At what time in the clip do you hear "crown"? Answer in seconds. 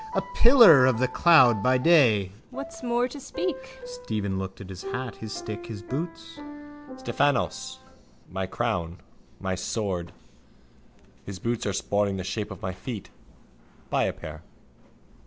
8.47-8.97